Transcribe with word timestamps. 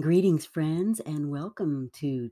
Greetings, 0.00 0.44
friends, 0.44 0.98
and 0.98 1.30
welcome 1.30 1.90
to 1.94 2.30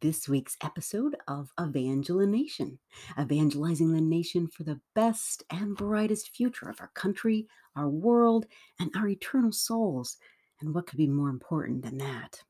this 0.00 0.28
week's 0.28 0.56
episode 0.62 1.16
of 1.26 1.50
Evangelization, 1.60 2.78
evangelizing 3.18 3.92
the 3.92 4.00
nation 4.00 4.46
for 4.46 4.62
the 4.62 4.80
best 4.94 5.42
and 5.50 5.76
brightest 5.76 6.34
future 6.34 6.68
of 6.68 6.80
our 6.80 6.90
country, 6.94 7.48
our 7.76 7.88
world, 7.88 8.46
and 8.78 8.90
our 8.96 9.08
eternal 9.08 9.52
souls. 9.52 10.16
And 10.60 10.74
what 10.74 10.86
could 10.86 10.98
be 10.98 11.06
more 11.06 11.30
important 11.30 11.82
than 11.82 11.98
that? 11.98 12.42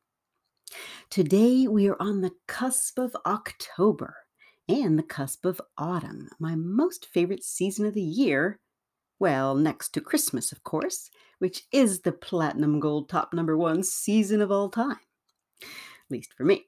Today, 1.11 1.67
we 1.67 1.89
are 1.89 2.01
on 2.01 2.21
the 2.21 2.33
cusp 2.47 2.99
of 2.99 3.17
October 3.27 4.17
and 4.69 4.99
the 4.99 5.03
cusp 5.03 5.45
of 5.45 5.61
autumn, 5.77 6.29
my 6.39 6.55
most 6.55 7.07
favorite 7.07 7.43
season 7.43 7.87
of 7.87 7.95
the 7.95 8.03
year. 8.03 8.61
Well, 9.19 9.55
next 9.55 9.91
to 9.95 10.01
Christmas, 10.01 10.53
of 10.53 10.63
course, 10.63 11.11
which 11.41 11.65
is 11.73 12.01
the 12.01 12.13
platinum 12.13 12.79
gold 12.81 13.09
top 13.09 13.35
number 13.35 13.57
one 13.57 13.83
season 13.83 14.41
of 14.41 14.53
all 14.53 14.71
time, 14.71 15.01
at 15.63 15.69
least 16.09 16.33
for 16.37 16.45
me. 16.45 16.67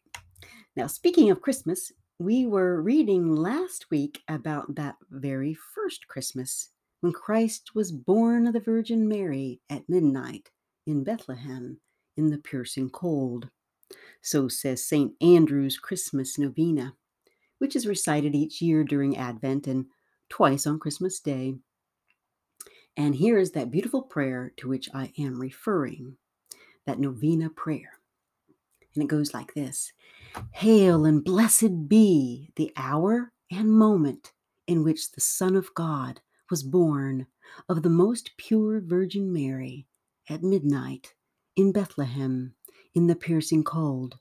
Now, 0.75 0.87
speaking 0.87 1.31
of 1.31 1.41
Christmas, 1.41 1.93
we 2.19 2.47
were 2.47 2.83
reading 2.83 3.35
last 3.35 3.87
week 3.91 4.21
about 4.29 4.75
that 4.75 4.97
very 5.11 5.55
first 5.55 6.09
Christmas 6.09 6.71
when 7.03 7.13
Christ 7.13 7.75
was 7.75 7.91
born 7.91 8.47
of 8.47 8.53
the 8.53 8.61
Virgin 8.61 9.09
Mary 9.09 9.61
at 9.69 9.89
midnight 9.89 10.51
in 10.87 11.03
Bethlehem 11.03 11.81
in 12.17 12.31
the 12.31 12.39
piercing 12.39 12.91
cold. 12.91 13.49
So 14.23 14.47
says 14.47 14.87
St. 14.87 15.13
Andrew's 15.21 15.79
Christmas 15.79 16.39
Novena, 16.39 16.95
which 17.59 17.75
is 17.75 17.89
recited 17.89 18.37
each 18.37 18.63
year 18.63 18.85
during 18.85 19.17
Advent 19.17 19.67
and 19.67 19.87
twice 20.29 20.65
on 20.65 20.79
Christmas 20.79 21.19
Day. 21.19 21.57
And 22.97 23.17
here 23.17 23.37
is 23.37 23.51
that 23.53 23.73
beautiful 23.73 24.03
prayer 24.03 24.53
to 24.59 24.69
which 24.69 24.89
I 24.95 25.13
am 25.19 25.41
referring, 25.41 26.17
that 26.87 27.01
novena 27.01 27.51
prayer. 27.51 27.99
And 28.95 29.03
it 29.03 29.09
goes 29.09 29.35
like 29.35 29.55
this 29.55 29.93
Hail 30.53 31.05
and 31.05 31.25
blessed 31.25 31.89
be 31.89 32.53
the 32.55 32.73
hour 32.77 33.33
and 33.51 33.73
moment 33.73 34.33
in 34.69 34.85
which 34.85 35.11
the 35.11 35.21
Son 35.21 35.57
of 35.57 35.75
God 35.75 36.21
was 36.53 36.63
born 36.63 37.27
of 37.67 37.83
the 37.83 37.89
most 37.89 38.33
pure 38.37 38.79
Virgin 38.79 39.33
Mary 39.33 39.87
at 40.29 40.43
midnight 40.43 41.15
in 41.57 41.73
Bethlehem 41.73 42.55
in 42.95 43.07
the 43.07 43.17
piercing 43.17 43.65
cold. 43.65 44.19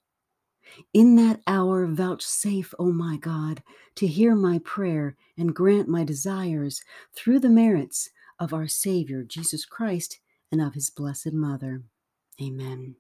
In 0.93 1.17
that 1.17 1.41
hour, 1.45 1.85
vouchsafe, 1.85 2.73
O 2.79 2.93
my 2.93 3.17
God, 3.17 3.61
to 3.95 4.07
hear 4.07 4.33
my 4.33 4.59
prayer 4.59 5.17
and 5.37 5.53
grant 5.53 5.89
my 5.89 6.05
desires 6.05 6.81
through 7.13 7.39
the 7.39 7.49
merits 7.49 8.09
of 8.39 8.53
our 8.53 8.69
Savior 8.69 9.23
Jesus 9.23 9.65
Christ 9.65 10.21
and 10.53 10.61
of 10.61 10.73
his 10.73 10.89
blessed 10.89 11.33
Mother. 11.33 11.83
Amen. 12.41 12.95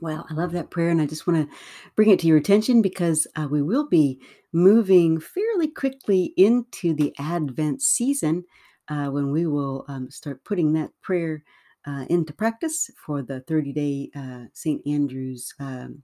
Well, 0.00 0.26
I 0.30 0.34
love 0.34 0.52
that 0.52 0.70
prayer, 0.70 0.90
and 0.90 1.00
I 1.00 1.06
just 1.06 1.26
want 1.26 1.48
to 1.48 1.56
bring 1.96 2.10
it 2.10 2.18
to 2.20 2.26
your 2.26 2.36
attention 2.38 2.82
because 2.82 3.26
uh, 3.36 3.48
we 3.50 3.62
will 3.62 3.88
be 3.88 4.20
moving 4.52 5.20
fairly 5.20 5.68
quickly 5.68 6.32
into 6.36 6.94
the 6.94 7.14
Advent 7.18 7.82
season 7.82 8.44
uh, 8.88 9.06
when 9.06 9.30
we 9.30 9.46
will 9.46 9.84
um, 9.88 10.10
start 10.10 10.44
putting 10.44 10.72
that 10.74 10.90
prayer 11.02 11.42
uh, 11.86 12.06
into 12.10 12.32
practice 12.32 12.90
for 12.96 13.22
the 13.22 13.40
30 13.40 13.72
day 13.72 14.10
uh, 14.16 14.44
St. 14.52 14.80
Andrew's 14.86 15.54
um, 15.60 16.02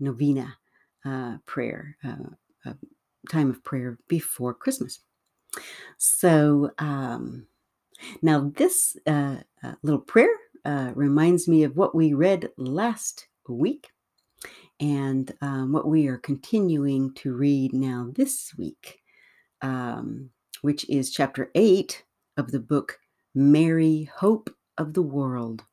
novena 0.00 0.56
uh, 1.04 1.38
prayer, 1.46 1.96
uh, 2.04 2.72
time 3.30 3.50
of 3.50 3.62
prayer 3.64 3.98
before 4.08 4.54
Christmas. 4.54 5.00
So 5.98 6.70
um, 6.78 7.46
now 8.22 8.50
this 8.56 8.96
uh, 9.06 9.36
uh, 9.62 9.72
little 9.82 10.00
prayer 10.00 10.34
uh, 10.64 10.92
reminds 10.94 11.48
me 11.48 11.64
of 11.64 11.76
what 11.76 11.94
we 11.94 12.12
read 12.12 12.50
last 12.56 13.28
week 13.48 13.88
and 14.80 15.32
um, 15.40 15.72
what 15.72 15.86
we 15.86 16.08
are 16.08 16.18
continuing 16.18 17.14
to 17.14 17.32
read 17.32 17.72
now 17.72 18.10
this 18.14 18.52
week, 18.58 19.00
um, 19.60 20.30
which 20.62 20.88
is 20.88 21.10
chapter 21.10 21.50
8 21.54 22.04
of 22.36 22.50
the 22.50 22.60
book 22.60 22.98
Mary, 23.34 24.10
Hope 24.16 24.50
of 24.76 24.94
the 24.94 25.02
World 25.02 25.64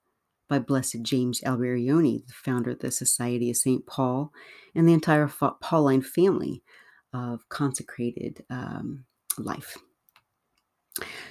by 0.48 0.60
Blessed 0.60 1.02
James 1.04 1.42
Alberione, 1.42 2.26
the 2.26 2.34
founder 2.34 2.72
of 2.72 2.80
the 2.80 2.92
Society 2.92 3.50
of 3.50 3.58
St. 3.58 3.86
Paul, 3.86 4.32
and 4.74 4.88
the 4.88 4.94
entire 4.94 5.28
Pauline 5.62 6.02
family 6.02 6.64
of 7.14 7.48
consecrated 7.50 8.44
um, 8.50 9.06
life. 9.38 9.78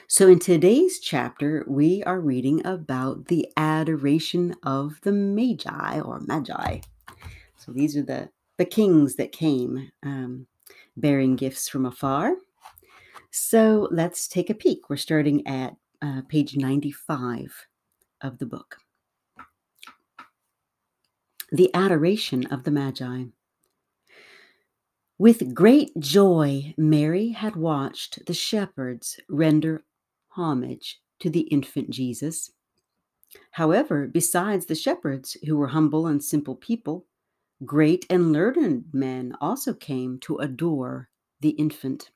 So, 0.06 0.28
in 0.28 0.38
today's 0.38 1.00
chapter, 1.00 1.64
we 1.66 2.02
are 2.04 2.20
reading 2.20 2.64
about 2.66 3.26
the 3.26 3.48
adoration 3.56 4.54
of 4.62 5.00
the 5.02 5.12
Magi 5.12 6.00
or 6.00 6.20
Magi. 6.20 6.80
So, 7.56 7.72
these 7.72 7.96
are 7.96 8.02
the, 8.02 8.30
the 8.56 8.64
kings 8.64 9.16
that 9.16 9.32
came 9.32 9.90
um, 10.02 10.46
bearing 10.96 11.36
gifts 11.36 11.68
from 11.68 11.86
afar. 11.86 12.34
So, 13.30 13.88
let's 13.90 14.28
take 14.28 14.50
a 14.50 14.54
peek. 14.54 14.88
We're 14.88 14.96
starting 14.96 15.46
at 15.46 15.76
uh, 16.00 16.22
page 16.28 16.56
95 16.56 17.66
of 18.22 18.38
the 18.38 18.46
book. 18.46 18.78
The 21.52 21.70
adoration 21.74 22.46
of 22.46 22.64
the 22.64 22.70
Magi. 22.70 23.24
With 25.18 25.52
great 25.52 25.98
joy, 25.98 26.74
Mary 26.76 27.30
had 27.30 27.56
watched 27.56 28.24
the 28.26 28.34
shepherds 28.34 29.18
render 29.28 29.84
homage 30.30 31.00
to 31.18 31.28
the 31.28 31.40
infant 31.40 31.90
Jesus. 31.90 32.52
However, 33.50 34.06
besides 34.06 34.66
the 34.66 34.76
shepherds, 34.76 35.36
who 35.44 35.56
were 35.56 35.66
humble 35.66 36.06
and 36.06 36.22
simple 36.22 36.54
people, 36.54 37.04
great 37.64 38.06
and 38.08 38.32
learned 38.32 38.84
men 38.92 39.34
also 39.40 39.74
came 39.74 40.20
to 40.20 40.36
adore 40.36 41.08
the 41.40 41.50
infant. 41.50 42.12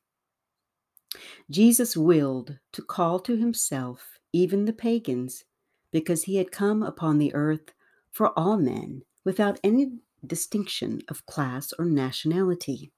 Jesus 1.50 1.96
willed 1.96 2.56
to 2.70 2.82
call 2.82 3.18
to 3.20 3.36
himself 3.36 4.20
even 4.32 4.64
the 4.64 4.72
pagans, 4.72 5.44
because 5.90 6.22
he 6.22 6.36
had 6.36 6.52
come 6.52 6.84
upon 6.84 7.18
the 7.18 7.34
earth 7.34 7.72
for 8.12 8.36
all 8.38 8.56
men 8.56 9.02
without 9.24 9.58
any 9.64 9.90
distinction 10.26 11.00
of 11.08 11.26
class 11.26 11.72
or 11.78 11.84
nationality. 11.84 12.92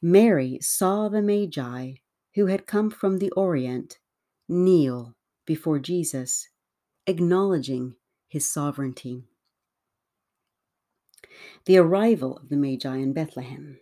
Mary 0.00 0.58
saw 0.60 1.08
the 1.08 1.22
Magi 1.22 1.94
who 2.34 2.46
had 2.46 2.66
come 2.66 2.90
from 2.90 3.18
the 3.18 3.30
Orient 3.32 3.98
kneel 4.48 5.14
before 5.46 5.78
Jesus, 5.78 6.48
acknowledging 7.06 7.94
his 8.28 8.48
sovereignty. 8.48 9.24
The 11.66 11.78
arrival 11.78 12.36
of 12.36 12.48
the 12.48 12.56
Magi 12.56 12.96
in 12.96 13.12
Bethlehem. 13.12 13.78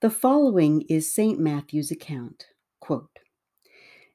The 0.00 0.10
following 0.10 0.82
is 0.82 1.14
St. 1.14 1.38
Matthew's 1.38 1.90
account. 1.90 2.46
Quote, 2.80 3.18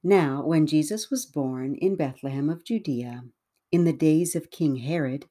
now, 0.03 0.46
when 0.46 0.66
Jesus 0.66 1.09
was 1.09 1.26
born 1.26 1.76
in 1.76 1.97
Bethlehem 1.97 2.50
of 2.50 2.64
Judea, 2.64 3.24
in 3.70 3.84
the 3.84 3.94
days 3.94 4.34
of 4.34 4.50
King 4.50 4.78
Herod, 4.78 5.26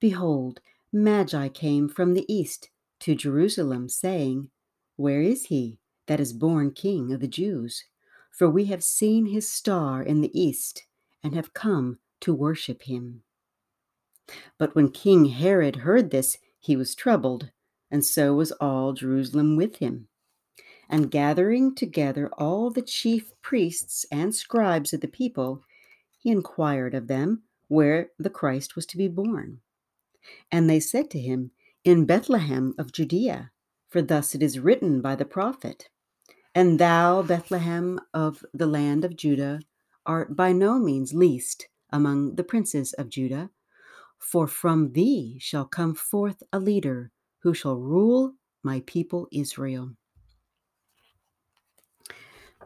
Behold, 0.00 0.60
Magi 0.92 1.48
came 1.48 1.88
from 1.88 2.14
the 2.14 2.32
east 2.32 2.70
to 3.00 3.14
Jerusalem, 3.14 3.88
saying, 3.88 4.50
Where 4.96 5.22
is 5.22 5.46
he 5.46 5.78
that 6.06 6.20
is 6.20 6.32
born 6.32 6.70
King 6.70 7.12
of 7.12 7.20
the 7.20 7.28
Jews? 7.28 7.84
For 8.30 8.48
we 8.48 8.66
have 8.66 8.84
seen 8.84 9.26
his 9.26 9.50
star 9.50 10.02
in 10.02 10.20
the 10.20 10.40
east 10.40 10.86
and 11.22 11.34
have 11.34 11.52
come 11.52 11.98
to 12.20 12.32
worship 12.32 12.82
him. 12.82 13.22
But 14.58 14.74
when 14.74 14.90
King 14.90 15.26
Herod 15.26 15.76
heard 15.76 16.10
this, 16.10 16.36
he 16.60 16.76
was 16.76 16.94
troubled, 16.94 17.50
and 17.90 18.04
so 18.04 18.34
was 18.34 18.52
all 18.52 18.92
Jerusalem 18.92 19.56
with 19.56 19.76
him. 19.76 20.08
And 20.88 21.10
gathering 21.10 21.74
together 21.74 22.28
all 22.38 22.70
the 22.70 22.82
chief 22.82 23.32
priests 23.42 24.06
and 24.10 24.34
scribes 24.34 24.92
of 24.92 25.00
the 25.00 25.08
people, 25.08 25.64
he 26.18 26.30
inquired 26.30 26.94
of 26.94 27.08
them 27.08 27.42
where 27.68 28.10
the 28.18 28.30
Christ 28.30 28.76
was 28.76 28.86
to 28.86 28.96
be 28.96 29.08
born. 29.08 29.60
And 30.50 30.68
they 30.68 30.80
said 30.80 31.10
to 31.10 31.18
him, 31.18 31.50
In 31.84 32.04
Bethlehem 32.04 32.74
of 32.78 32.92
Judea, 32.92 33.50
for 33.88 34.02
thus 34.02 34.34
it 34.34 34.42
is 34.42 34.58
written 34.58 35.00
by 35.00 35.16
the 35.16 35.24
prophet 35.24 35.88
And 36.54 36.78
thou, 36.78 37.22
Bethlehem 37.22 38.00
of 38.12 38.44
the 38.52 38.66
land 38.66 39.04
of 39.04 39.16
Judah, 39.16 39.60
art 40.04 40.34
by 40.36 40.52
no 40.52 40.78
means 40.78 41.14
least 41.14 41.68
among 41.90 42.34
the 42.34 42.44
princes 42.44 42.92
of 42.94 43.08
Judah, 43.08 43.50
for 44.18 44.46
from 44.46 44.92
thee 44.92 45.38
shall 45.40 45.64
come 45.64 45.94
forth 45.94 46.42
a 46.52 46.58
leader 46.58 47.10
who 47.40 47.54
shall 47.54 47.76
rule 47.76 48.34
my 48.62 48.82
people 48.86 49.28
Israel. 49.32 49.92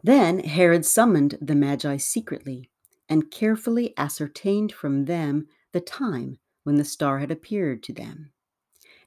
Then 0.03 0.41
Herod 0.41 0.85
summoned 0.85 1.39
the 1.41 1.55
Magi 1.55 1.97
secretly 1.99 2.71
and 3.09 3.31
carefully 3.31 3.95
ascertained 3.97 4.73
from 4.73 5.05
them 5.05 5.47
the 5.73 5.81
time 5.81 6.39
when 6.65 6.77
the 6.77 6.85
star 6.85 7.19
had 7.19 7.31
appeared 7.31 7.83
to 7.83 7.93
them. 7.93 8.33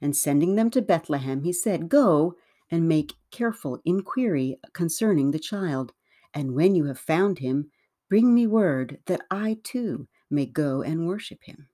And 0.01 0.15
sending 0.15 0.55
them 0.55 0.69
to 0.71 0.81
Bethlehem, 0.81 1.43
he 1.43 1.53
said, 1.53 1.89
Go 1.89 2.35
and 2.69 2.87
make 2.87 3.13
careful 3.31 3.79
inquiry 3.85 4.57
concerning 4.73 5.31
the 5.31 5.39
child, 5.39 5.93
and 6.33 6.53
when 6.53 6.75
you 6.75 6.85
have 6.85 6.99
found 6.99 7.39
him, 7.39 7.71
bring 8.09 8.33
me 8.33 8.45
word 8.47 8.99
that 9.05 9.21
I 9.31 9.57
too 9.63 10.07
may 10.29 10.45
go 10.45 10.81
and 10.81 11.07
worship 11.07 11.43
him. 11.43 11.69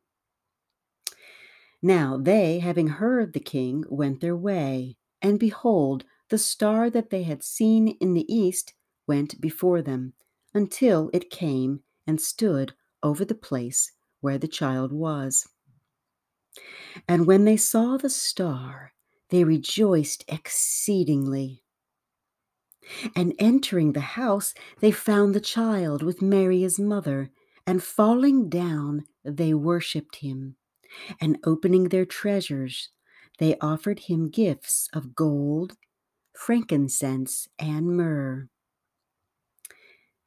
Now 1.82 2.18
they, 2.18 2.60
having 2.60 2.88
heard 2.88 3.34
the 3.34 3.40
king, 3.40 3.84
went 3.90 4.22
their 4.22 4.36
way, 4.36 4.98
and 5.22 5.40
behold, 5.40 6.06
the 6.30 6.38
star 6.38 6.90
that 6.90 7.10
they 7.10 7.24
had 7.24 7.44
seen 7.44 7.90
in 8.00 8.14
the 8.14 8.32
east 8.34 8.74
went 9.08 9.42
before 9.42 9.82
them, 9.82 10.14
until 10.54 11.10
it 11.12 11.30
came 11.30 11.82
and 12.06 12.22
stood 12.22 12.74
over 13.02 13.26
the 13.26 13.36
place 13.36 13.92
where 14.20 14.38
the 14.38 14.48
child 14.48 14.92
was. 14.94 15.48
And 17.08 17.26
when 17.26 17.46
they 17.46 17.58
saw 17.58 17.98
the 17.98 18.10
star, 18.10 18.94
they 19.30 19.44
rejoiced 19.44 20.26
exceedingly. 20.28 21.64
And 23.16 23.34
entering 23.40 23.94
the 23.94 24.00
house, 24.02 24.54
they 24.80 24.92
found 24.92 25.34
the 25.34 25.42
child 25.42 26.04
with 26.04 26.22
Mary 26.22 26.62
his 26.62 26.80
mother, 26.80 27.30
and 27.66 27.82
falling 27.82 28.50
down, 28.50 29.06
they 29.24 29.54
worshipped 29.54 30.18
him. 30.18 30.58
And 31.22 31.38
opening 31.46 31.86
their 31.86 32.06
treasures, 32.06 32.90
they 33.38 33.58
offered 33.60 34.00
him 34.00 34.30
gifts 34.30 34.90
of 34.94 35.16
gold, 35.16 35.78
frankincense, 36.36 37.48
and 37.58 37.96
myrrh. 37.96 38.50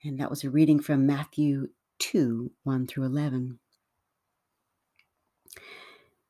And 0.02 0.18
that 0.20 0.30
was 0.30 0.44
a 0.44 0.50
reading 0.50 0.80
from 0.80 1.06
Matthew 1.06 1.68
2 1.98 2.52
1 2.62 2.86
through 2.86 3.04
11. 3.04 3.58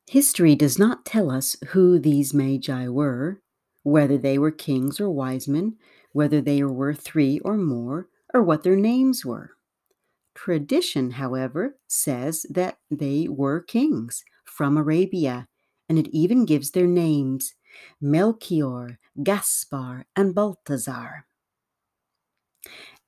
History 0.07 0.55
does 0.55 0.77
not 0.77 1.03
tell 1.03 1.31
us 1.31 1.55
who 1.69 1.97
these 1.97 2.33
magi 2.33 2.87
were, 2.87 3.41
whether 3.83 4.17
they 4.17 4.37
were 4.37 4.51
kings 4.51 4.99
or 4.99 5.09
wise 5.09 5.47
men, 5.47 5.77
whether 6.11 6.41
they 6.41 6.63
were 6.63 6.93
three 6.93 7.39
or 7.39 7.57
more, 7.57 8.07
or 8.33 8.43
what 8.43 8.63
their 8.63 8.75
names 8.75 9.25
were. 9.25 9.51
Tradition, 10.35 11.11
however, 11.11 11.77
says 11.87 12.45
that 12.49 12.77
they 12.91 13.27
were 13.27 13.61
kings 13.61 14.23
from 14.43 14.77
Arabia, 14.77 15.47
and 15.89 15.97
it 15.97 16.07
even 16.09 16.45
gives 16.45 16.71
their 16.71 16.87
names 16.87 17.55
Melchior, 17.99 18.99
Gaspar, 19.23 20.05
and 20.15 20.35
Balthazar. 20.35 21.25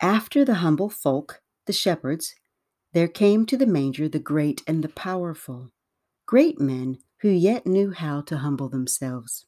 After 0.02 0.44
the 0.44 0.56
humble 0.56 0.90
folk, 0.90 1.42
the 1.66 1.74
shepherds, 1.74 2.36
there 2.94 3.08
came 3.08 3.46
to 3.46 3.58
the 3.58 3.68
manger 3.68 4.10
the 4.10 4.20
great 4.20 4.64
and 4.68 4.84
the 4.84 4.90
powerful 4.90 5.72
great 6.28 6.60
men 6.60 7.00
who 7.22 7.30
yet 7.30 7.66
knew 7.66 7.92
how 7.92 8.22
to 8.22 8.38
humble 8.38 8.70
themselves. 8.70 9.46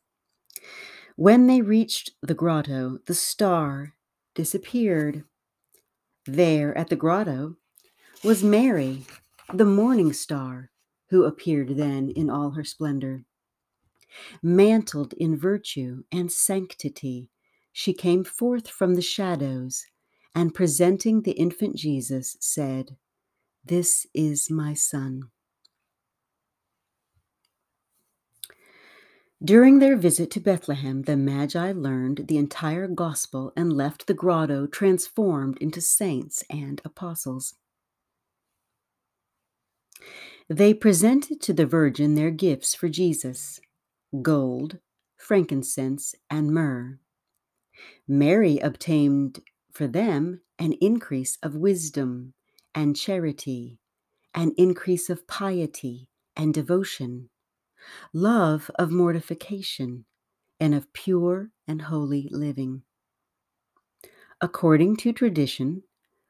When 1.16 1.48
they 1.48 1.62
reached 1.62 2.12
the 2.22 2.34
grotto, 2.34 3.00
the 3.06 3.14
star 3.14 3.96
disappeared. 4.34 5.26
There 6.26 6.76
at 6.78 6.88
the 6.88 6.96
grotto 6.96 7.58
was 8.24 8.44
Mary, 8.44 9.06
the 9.54 9.66
morning 9.66 10.14
star, 10.14 10.72
who 11.10 11.26
appeared 11.26 11.76
then 11.76 12.10
in 12.10 12.30
all 12.30 12.52
her 12.52 12.64
splendor. 12.64 13.26
Mantled 14.42 15.14
in 15.14 15.38
virtue 15.38 16.04
and 16.12 16.32
sanctity, 16.32 17.30
she 17.74 17.94
came 17.94 18.24
forth 18.24 18.70
from 18.70 18.96
the 18.96 19.02
shadows 19.02 19.86
and 20.34 20.56
presenting 20.56 21.22
the 21.22 21.32
infant 21.34 21.76
Jesus 21.76 22.38
said, 22.40 22.96
This 23.66 24.08
is 24.14 24.50
my 24.50 24.74
son. 24.74 25.24
During 29.42 29.80
their 29.80 29.96
visit 29.96 30.30
to 30.32 30.42
Bethlehem, 30.42 31.04
the 31.04 31.16
Magi 31.16 31.72
learned 31.72 32.26
the 32.28 32.38
entire 32.38 32.88
gospel 32.88 33.54
and 33.56 33.72
left 33.72 34.06
the 34.06 34.14
grotto 34.14 34.68
transformed 34.68 35.58
into 35.60 35.80
saints 35.80 36.44
and 36.50 36.82
apostles. 36.84 37.56
They 40.50 40.74
presented 40.74 41.40
to 41.42 41.54
the 41.54 41.66
Virgin 41.66 42.16
their 42.16 42.32
gifts 42.32 42.76
for 42.76 42.90
Jesus 42.90 43.62
gold, 44.22 44.80
frankincense, 45.16 46.16
and 46.30 46.52
myrrh. 46.52 47.00
Mary 48.08 48.58
obtained 48.58 49.40
for 49.72 49.88
them 49.88 50.42
an 50.58 50.74
increase 50.82 51.38
of 51.42 51.56
wisdom 51.56 52.34
and 52.76 52.96
charity, 52.96 53.80
an 54.34 54.52
increase 54.58 55.10
of 55.10 55.28
piety 55.28 56.10
and 56.36 56.54
devotion 56.54 57.30
love 58.14 58.70
of 58.76 58.92
mortification, 58.92 60.06
and 60.60 60.76
of 60.76 60.92
pure 60.94 61.52
and 61.68 61.84
holy 61.84 62.28
living. 62.32 62.84
According 64.42 64.98
to 64.98 65.14
tradition, 65.14 65.84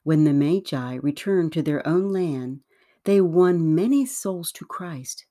when 0.03 0.23
the 0.23 0.33
Magi 0.33 0.95
returned 0.95 1.53
to 1.53 1.61
their 1.61 1.85
own 1.87 2.11
land, 2.11 2.61
they 3.03 3.21
won 3.21 3.75
many 3.75 4.05
souls 4.05 4.51
to 4.53 4.65
Christ. 4.65 5.25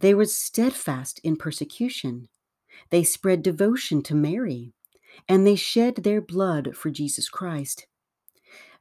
They 0.00 0.14
were 0.14 0.24
steadfast 0.24 1.20
in 1.22 1.36
persecution. 1.36 2.28
They 2.90 3.04
spread 3.04 3.42
devotion 3.42 4.02
to 4.04 4.14
Mary, 4.14 4.72
and 5.28 5.46
they 5.46 5.56
shed 5.56 5.96
their 5.96 6.20
blood 6.20 6.76
for 6.76 6.90
Jesus 6.90 7.28
Christ. 7.28 7.86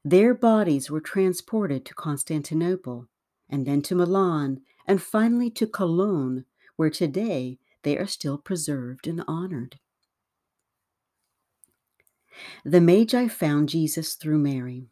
Their 0.04 0.34
bodies 0.34 0.90
were 0.90 1.02
transported 1.02 1.86
to 1.86 1.94
Constantinople, 1.94 3.08
and 3.50 3.66
then 3.66 3.82
to 3.84 3.96
Milan, 3.96 4.62
and 4.88 5.02
finally 5.02 5.50
to 5.52 5.68
Cologne, 5.68 6.46
where 6.80 6.90
today 6.90 7.60
they 7.84 7.98
are 7.98 8.08
still 8.08 8.38
preserved 8.38 9.06
and 9.06 9.22
honored. 9.28 9.80
The 12.64 12.80
Magi 12.80 13.28
found 13.28 13.68
Jesus 13.68 14.16
through 14.16 14.40
Mary. 14.40 14.88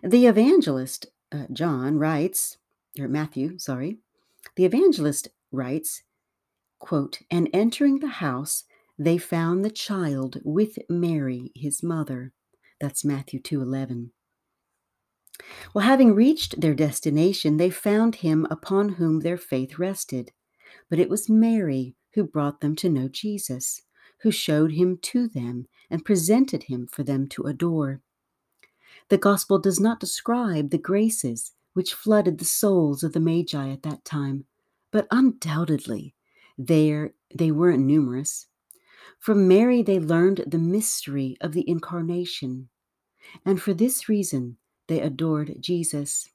The 0.00 0.26
evangelist, 0.26 1.06
uh, 1.32 1.46
John, 1.52 1.98
writes, 1.98 2.58
or 3.00 3.08
Matthew, 3.08 3.58
sorry, 3.58 3.98
the 4.54 4.64
evangelist 4.64 5.26
writes, 5.50 6.04
quote, 6.78 7.18
and 7.32 7.50
entering 7.52 7.98
the 7.98 8.06
house, 8.06 8.62
they 8.96 9.18
found 9.18 9.64
the 9.64 9.72
child 9.72 10.38
with 10.44 10.78
Mary, 10.88 11.50
his 11.56 11.82
mother. 11.82 12.32
That's 12.80 13.04
Matthew 13.04 13.40
2:11. 13.40 14.12
Well, 15.74 15.84
having 15.84 16.14
reached 16.14 16.60
their 16.60 16.74
destination, 16.74 17.56
they 17.56 17.70
found 17.70 18.16
him 18.16 18.46
upon 18.50 18.90
whom 18.90 19.20
their 19.20 19.36
faith 19.36 19.78
rested. 19.78 20.32
But 20.88 20.98
it 20.98 21.08
was 21.08 21.28
Mary 21.28 21.94
who 22.14 22.24
brought 22.24 22.60
them 22.60 22.74
to 22.76 22.88
know 22.88 23.08
Jesus, 23.08 23.82
who 24.22 24.30
showed 24.30 24.72
him 24.72 24.98
to 25.02 25.28
them 25.28 25.66
and 25.90 26.04
presented 26.04 26.64
him 26.64 26.86
for 26.86 27.02
them 27.02 27.28
to 27.28 27.44
adore. 27.44 28.00
The 29.08 29.18
Gospel 29.18 29.58
does 29.58 29.80
not 29.80 30.00
describe 30.00 30.70
the 30.70 30.78
graces 30.78 31.52
which 31.72 31.94
flooded 31.94 32.38
the 32.38 32.44
souls 32.44 33.02
of 33.02 33.12
the 33.12 33.20
Magi 33.20 33.70
at 33.70 33.82
that 33.82 34.04
time, 34.04 34.44
but 34.90 35.06
undoubtedly 35.10 36.14
there 36.56 37.12
they 37.34 37.50
weren't 37.50 37.84
numerous. 37.84 38.46
From 39.18 39.48
Mary 39.48 39.82
they 39.82 39.98
learned 39.98 40.44
the 40.46 40.58
mystery 40.58 41.36
of 41.40 41.52
the 41.52 41.68
Incarnation, 41.68 42.68
and 43.44 43.60
for 43.62 43.72
this 43.72 44.08
reason 44.08 44.58
they 44.88 45.00
adored 45.00 45.56
Jesus. 45.60 46.28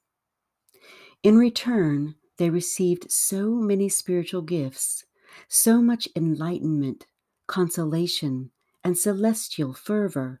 In 1.22 1.36
return, 1.36 2.14
they 2.38 2.50
received 2.50 3.10
so 3.10 3.50
many 3.50 3.88
spiritual 3.88 4.42
gifts, 4.42 5.04
so 5.48 5.80
much 5.80 6.08
enlightenment, 6.16 7.06
consolation, 7.46 8.50
and 8.82 8.98
celestial 8.98 9.72
fervor 9.72 10.40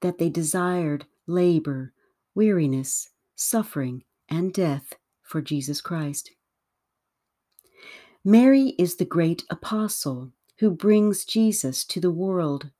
that 0.00 0.18
they 0.18 0.28
desired 0.28 1.06
labor, 1.26 1.92
weariness, 2.34 3.10
suffering, 3.34 4.04
and 4.28 4.52
death 4.52 4.94
for 5.22 5.40
Jesus 5.40 5.80
Christ. 5.80 6.30
Mary 8.24 8.74
is 8.78 8.96
the 8.96 9.04
great 9.04 9.44
apostle 9.50 10.32
who 10.58 10.70
brings 10.70 11.24
Jesus 11.24 11.84
to 11.84 12.00
the 12.00 12.10
world. 12.10 12.70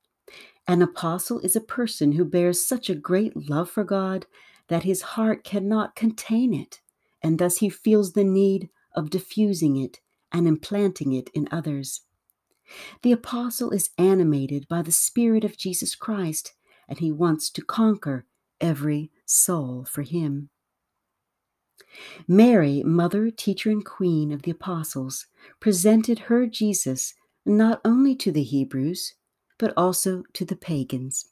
An 0.67 0.81
apostle 0.81 1.39
is 1.39 1.55
a 1.55 1.61
person 1.61 2.13
who 2.13 2.25
bears 2.25 2.65
such 2.65 2.89
a 2.89 2.95
great 2.95 3.49
love 3.49 3.69
for 3.69 3.83
God 3.83 4.25
that 4.67 4.83
his 4.83 5.01
heart 5.01 5.43
cannot 5.43 5.95
contain 5.95 6.53
it, 6.53 6.81
and 7.21 7.39
thus 7.39 7.57
he 7.57 7.69
feels 7.69 8.13
the 8.13 8.23
need 8.23 8.69
of 8.95 9.09
diffusing 9.09 9.75
it 9.77 9.99
and 10.31 10.47
implanting 10.47 11.13
it 11.13 11.29
in 11.33 11.47
others. 11.51 12.01
The 13.03 13.11
apostle 13.11 13.71
is 13.71 13.91
animated 13.97 14.67
by 14.67 14.81
the 14.81 14.91
Spirit 14.91 15.43
of 15.43 15.57
Jesus 15.57 15.95
Christ, 15.95 16.53
and 16.87 16.99
he 16.99 17.11
wants 17.11 17.49
to 17.51 17.63
conquer 17.63 18.25
every 18.59 19.11
soul 19.25 19.85
for 19.85 20.01
him. 20.01 20.49
Mary, 22.27 22.83
mother, 22.83 23.29
teacher, 23.29 23.69
and 23.69 23.85
queen 23.85 24.31
of 24.31 24.41
the 24.41 24.51
apostles, 24.51 25.27
presented 25.59 26.19
her 26.19 26.47
Jesus 26.47 27.13
not 27.45 27.79
only 27.85 28.15
to 28.15 28.31
the 28.31 28.43
Hebrews, 28.43 29.13
but 29.57 29.73
also 29.77 30.23
to 30.33 30.43
the 30.43 30.55
pagans. 30.55 31.29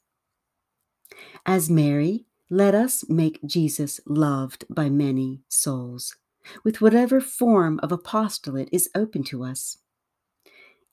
As 1.46 1.70
Mary, 1.70 2.25
Let 2.50 2.76
us 2.76 3.08
make 3.10 3.40
Jesus 3.46 4.00
loved 4.06 4.66
by 4.70 4.90
many 4.90 5.42
souls, 5.48 6.16
with 6.64 6.82
whatever 6.82 7.22
form 7.22 7.80
of 7.82 7.92
apostolate 7.92 8.70
is 8.72 8.90
open 8.94 9.24
to 9.26 9.44
us. 9.44 9.78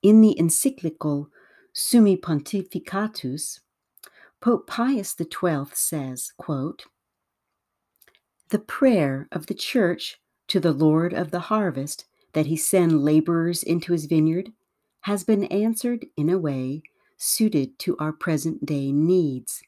In 0.02 0.20
the 0.20 0.38
encyclical 0.38 1.28
Summi 1.74 2.18
Pontificatus, 2.18 3.60
Pope 4.40 4.66
Pius 4.66 5.14
XII 5.18 5.66
says, 5.74 6.32
quote, 6.38 6.84
The 8.48 8.58
prayer 8.58 9.28
of 9.30 9.46
the 9.46 9.54
Church 9.54 10.20
to 10.48 10.60
the 10.60 10.72
Lord 10.72 11.12
of 11.12 11.30
the 11.30 11.40
harvest 11.40 12.06
that 12.32 12.46
he 12.46 12.56
send 12.56 13.04
laborers 13.04 13.62
into 13.62 13.92
his 13.92 14.06
vineyard 14.06 14.52
has 15.02 15.24
been 15.24 15.44
answered 15.44 16.06
in 16.16 16.30
a 16.30 16.38
way 16.38 16.82
suited 17.16 17.78
to 17.80 17.96
our 17.98 18.12
present 18.12 18.64
day 18.64 18.92
needs. 18.92 19.62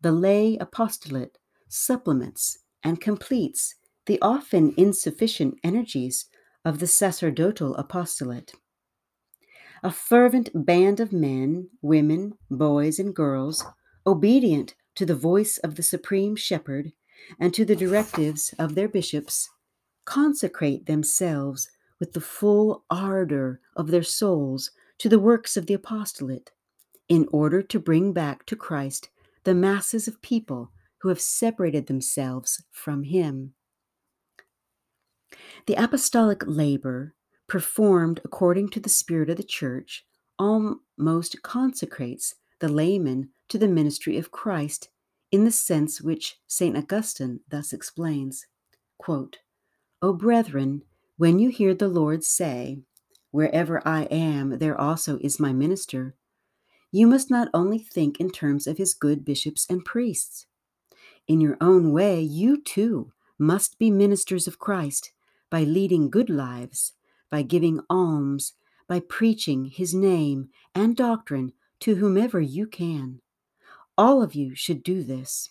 The 0.00 0.12
lay 0.12 0.56
apostolate 0.58 1.38
supplements 1.68 2.58
and 2.82 3.00
completes 3.00 3.74
the 4.06 4.20
often 4.20 4.74
insufficient 4.76 5.58
energies 5.64 6.26
of 6.64 6.78
the 6.78 6.86
sacerdotal 6.86 7.74
apostolate. 7.76 8.52
A 9.82 9.90
fervent 9.90 10.50
band 10.54 11.00
of 11.00 11.12
men, 11.12 11.70
women, 11.82 12.34
boys, 12.50 12.98
and 12.98 13.14
girls, 13.14 13.64
obedient 14.06 14.74
to 14.96 15.06
the 15.06 15.14
voice 15.14 15.58
of 15.58 15.74
the 15.74 15.82
Supreme 15.82 16.36
Shepherd 16.36 16.92
and 17.38 17.52
to 17.54 17.64
the 17.64 17.76
directives 17.76 18.54
of 18.58 18.74
their 18.74 18.88
bishops, 18.88 19.48
consecrate 20.04 20.86
themselves 20.86 21.70
with 21.98 22.12
the 22.12 22.20
full 22.20 22.84
ardor 22.90 23.60
of 23.74 23.88
their 23.88 24.02
souls 24.02 24.70
to 24.98 25.08
the 25.08 25.18
works 25.18 25.56
of 25.56 25.66
the 25.66 25.74
apostolate, 25.74 26.52
in 27.08 27.26
order 27.32 27.62
to 27.62 27.78
bring 27.78 28.12
back 28.12 28.44
to 28.46 28.56
Christ 28.56 29.08
the 29.46 29.54
masses 29.54 30.08
of 30.08 30.20
people 30.22 30.72
who 30.98 31.08
have 31.08 31.20
separated 31.20 31.86
themselves 31.86 32.64
from 32.72 33.04
Him. 33.04 33.54
The 35.66 35.74
apostolic 35.74 36.42
labor, 36.44 37.14
performed 37.46 38.20
according 38.24 38.70
to 38.70 38.80
the 38.80 38.88
spirit 38.88 39.30
of 39.30 39.36
the 39.36 39.44
Church, 39.44 40.04
almost 40.36 41.42
consecrates 41.44 42.34
the 42.58 42.68
layman 42.68 43.28
to 43.48 43.56
the 43.56 43.68
ministry 43.68 44.18
of 44.18 44.32
Christ 44.32 44.88
in 45.30 45.44
the 45.44 45.52
sense 45.52 46.02
which 46.02 46.40
St. 46.48 46.76
Augustine 46.76 47.38
thus 47.48 47.72
explains 47.72 48.46
quote, 48.98 49.38
O 50.02 50.12
brethren, 50.12 50.82
when 51.18 51.38
you 51.38 51.50
hear 51.50 51.72
the 51.72 51.88
Lord 51.88 52.24
say, 52.24 52.80
Wherever 53.30 53.80
I 53.86 54.04
am, 54.04 54.58
there 54.58 54.78
also 54.80 55.18
is 55.18 55.38
my 55.38 55.52
minister, 55.52 56.16
you 56.96 57.06
must 57.06 57.30
not 57.30 57.48
only 57.52 57.78
think 57.78 58.18
in 58.18 58.30
terms 58.30 58.66
of 58.66 58.78
his 58.78 58.94
good 58.94 59.22
bishops 59.22 59.66
and 59.68 59.84
priests. 59.84 60.46
In 61.28 61.42
your 61.42 61.58
own 61.60 61.92
way, 61.92 62.22
you 62.22 62.62
too 62.62 63.12
must 63.38 63.78
be 63.78 63.90
ministers 63.90 64.46
of 64.46 64.58
Christ 64.58 65.12
by 65.50 65.62
leading 65.62 66.08
good 66.08 66.30
lives, 66.30 66.94
by 67.30 67.42
giving 67.42 67.80
alms, 67.90 68.54
by 68.88 69.00
preaching 69.00 69.66
his 69.66 69.92
name 69.92 70.48
and 70.74 70.96
doctrine 70.96 71.52
to 71.80 71.96
whomever 71.96 72.40
you 72.40 72.66
can. 72.66 73.20
All 73.98 74.22
of 74.22 74.34
you 74.34 74.54
should 74.54 74.82
do 74.82 75.02
this. 75.02 75.50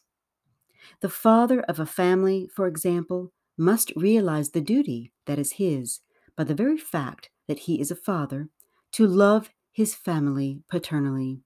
The 1.01 1.09
father 1.09 1.61
of 1.61 1.79
a 1.79 1.85
family, 1.85 2.49
for 2.55 2.65
example, 2.65 3.33
must 3.55 3.93
realize 3.95 4.49
the 4.49 4.61
duty 4.61 5.11
that 5.27 5.37
is 5.37 5.53
his 5.53 5.99
by 6.35 6.43
the 6.43 6.55
very 6.55 6.79
fact 6.79 7.29
that 7.47 7.59
he 7.59 7.79
is 7.79 7.91
a 7.91 7.95
father 7.95 8.49
to 8.93 9.05
love 9.05 9.51
his 9.75 9.93
family 9.93 10.61
paternally. 10.69 11.41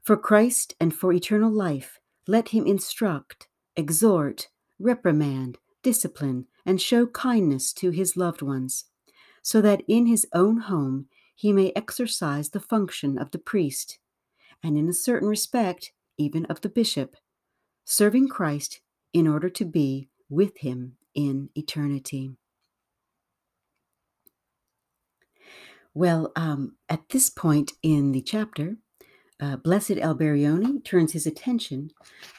For 0.00 0.16
Christ 0.16 0.76
and 0.78 0.94
for 0.94 1.12
eternal 1.12 1.50
life, 1.50 1.98
let 2.28 2.50
him 2.50 2.64
instruct, 2.64 3.48
exhort, 3.74 4.48
reprimand, 4.78 5.58
discipline, 5.82 6.46
and 6.64 6.80
show 6.80 7.04
kindness 7.06 7.72
to 7.72 7.90
his 7.90 8.16
loved 8.16 8.42
ones, 8.42 8.84
so 9.42 9.60
that 9.60 9.82
in 9.88 10.06
his 10.06 10.24
own 10.32 10.58
home 10.58 11.06
he 11.34 11.52
may 11.52 11.72
exercise 11.74 12.50
the 12.50 12.60
function 12.60 13.18
of 13.18 13.32
the 13.32 13.40
priest, 13.40 13.98
and 14.62 14.78
in 14.78 14.88
a 14.88 14.92
certain 14.92 15.28
respect, 15.28 15.90
even 16.16 16.44
of 16.46 16.60
the 16.60 16.68
bishop, 16.68 17.16
serving 17.84 18.28
Christ 18.28 18.80
in 19.12 19.26
order 19.26 19.50
to 19.50 19.64
be 19.64 20.08
with 20.28 20.58
him 20.58 20.96
in 21.12 21.50
eternity. 21.56 22.36
Well, 25.94 26.32
um, 26.36 26.76
at 26.88 27.08
this 27.10 27.28
point 27.28 27.72
in 27.82 28.12
the 28.12 28.22
chapter, 28.22 28.76
uh, 29.40 29.56
Blessed 29.56 29.98
Alberione 29.98 30.84
turns 30.84 31.12
his 31.12 31.26
attention 31.26 31.90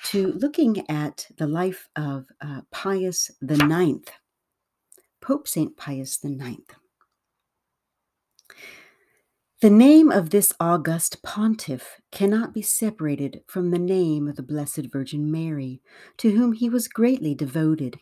to 0.06 0.32
looking 0.34 0.90
at 0.90 1.28
the 1.38 1.48
life 1.48 1.90
of 1.96 2.28
uh, 2.42 2.62
Pius 2.72 3.30
IX, 3.48 4.00
Pope 5.22 5.48
St. 5.48 5.78
Pius 5.78 6.20
IX. 6.24 6.62
The 9.62 9.70
name 9.70 10.12
of 10.12 10.32
this 10.32 10.52
august 10.60 11.22
pontiff 11.24 12.02
cannot 12.12 12.54
be 12.54 12.62
separated 12.62 13.44
from 13.48 13.72
the 13.72 13.80
name 13.80 14.28
of 14.28 14.36
the 14.36 14.44
Blessed 14.44 14.92
Virgin 14.92 15.32
Mary, 15.32 15.82
to 16.18 16.32
whom 16.32 16.54
he 16.54 16.70
was 16.70 16.88
greatly 16.88 17.36
devoted. 17.36 18.00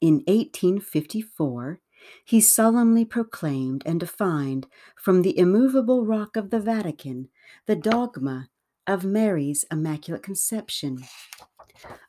In 0.00 0.22
1854, 0.26 1.80
he 2.24 2.40
solemnly 2.40 3.04
proclaimed 3.04 3.82
and 3.86 4.00
defined 4.00 4.66
from 4.96 5.22
the 5.22 5.38
immovable 5.38 6.04
rock 6.06 6.36
of 6.36 6.50
the 6.50 6.60
Vatican 6.60 7.28
the 7.66 7.76
dogma 7.76 8.48
of 8.86 9.04
Mary's 9.04 9.64
Immaculate 9.70 10.22
Conception, 10.22 11.02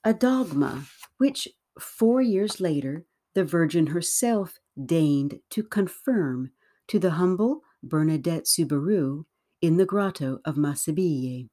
a 0.04 0.14
dogma 0.14 0.86
which 1.18 1.48
four 1.80 2.22
years 2.22 2.60
later 2.60 3.06
the 3.34 3.44
Virgin 3.44 3.88
herself 3.88 4.60
deigned 4.86 5.40
to 5.50 5.64
confirm 5.64 6.52
to 6.88 7.00
the 7.00 7.12
humble 7.12 7.62
Bernadette 7.84 8.48
Soubirous 8.48 9.24
in 9.62 9.78
the 9.78 9.86
grotto 9.86 10.40
of 10.44 10.56
Massabielle. 10.56 11.50